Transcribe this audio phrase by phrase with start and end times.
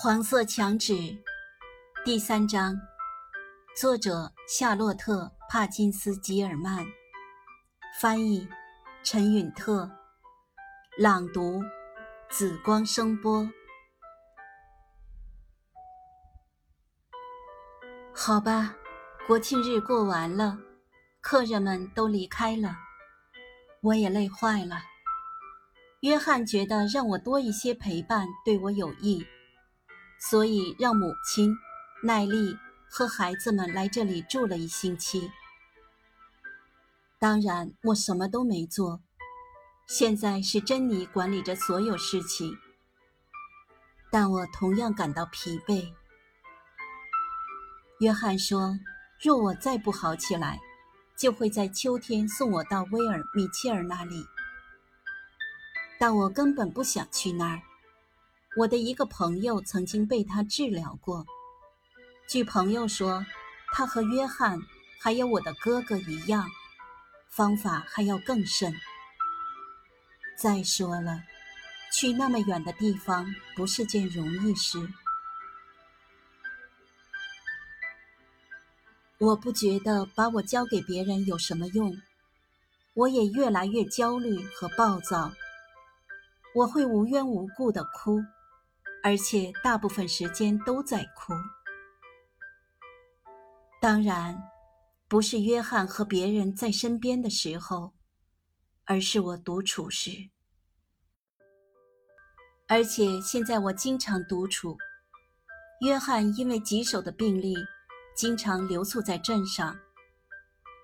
[0.00, 0.94] 黄色墙纸，
[2.04, 2.80] 第三章，
[3.76, 6.86] 作者夏洛特·帕金斯吉尔曼，
[7.98, 8.46] 翻译
[9.02, 9.90] 陈允特，
[10.98, 11.60] 朗读
[12.30, 13.50] 紫光声波。
[18.14, 18.76] 好吧，
[19.26, 20.56] 国庆日过完了，
[21.20, 22.76] 客人们都离开了，
[23.80, 24.76] 我也累坏了。
[26.02, 29.26] 约翰觉得让我多一些陪伴对我有益。
[30.18, 31.56] 所以，让母亲
[32.02, 32.56] 奈丽
[32.90, 35.30] 和孩子们来这里住了一星期。
[37.18, 39.00] 当然，我什么都没做。
[39.86, 42.58] 现在是珍妮管理着所有事情，
[44.10, 45.94] 但我同样感到疲惫。
[48.00, 48.78] 约翰说
[49.20, 50.60] ：“若我再不好起来，
[51.16, 54.26] 就会在秋天送我到威尔·米切尔那里。”
[55.98, 57.62] 但我根本不想去那儿。
[58.58, 61.24] 我的一个朋友曾经被他治疗过。
[62.26, 63.24] 据朋友说，
[63.72, 64.58] 他和约翰
[65.00, 66.44] 还有我的哥哥一样，
[67.28, 68.74] 方法还要更甚。
[70.36, 71.22] 再说了，
[71.92, 74.76] 去那么远的地方不是件容易事。
[79.18, 81.96] 我不觉得把我交给别人有什么用。
[82.94, 85.30] 我也越来越焦虑和暴躁。
[86.56, 88.20] 我会无缘无故的哭。
[89.08, 91.32] 而且大部分时间都在哭。
[93.80, 94.38] 当然，
[95.08, 97.94] 不是约翰和别人在身边的时候，
[98.84, 100.28] 而是我独处时。
[102.66, 104.76] 而且现在我经常独处。
[105.80, 107.56] 约翰因为棘手的病例，
[108.14, 109.74] 经常留宿在镇上。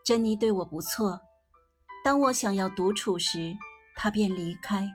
[0.03, 1.21] 珍妮对我不错，
[2.03, 3.55] 当我想要独处时，
[3.95, 4.89] 她便离开。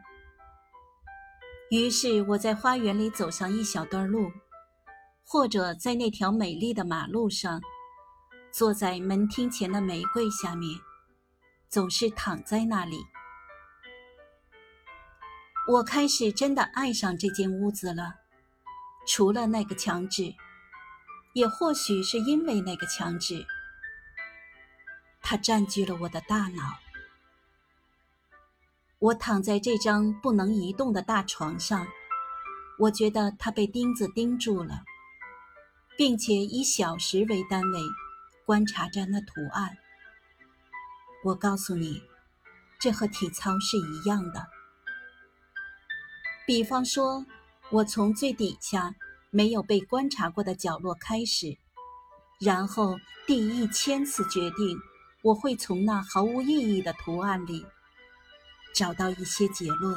[1.69, 4.31] 于是我在花园里走上一小段路，
[5.23, 7.61] 或者在那条美丽的马路上，
[8.51, 10.79] 坐在门厅前的玫瑰下面，
[11.69, 13.05] 总是躺在那里。
[15.67, 18.15] 我开始真的爱上这间屋子了，
[19.05, 20.33] 除了那个墙纸，
[21.33, 23.45] 也或许是因为那个墙纸，
[25.21, 26.79] 它占据了我的大脑。
[28.99, 31.87] 我躺在这张不能移动的大床上，
[32.77, 34.83] 我觉得它被钉子钉住了，
[35.97, 37.79] 并且以小时为单位
[38.45, 39.77] 观察着那图案。
[41.23, 42.01] 我告诉你，
[42.77, 44.45] 这和体操是一样的。
[46.45, 47.25] 比方说，
[47.69, 48.93] 我从最底下
[49.29, 51.57] 没有被观察过的角落开始，
[52.41, 54.77] 然后第一千次决定
[55.21, 57.65] 我会从那毫无意义的图案里。
[58.79, 59.93] 找到一些结论。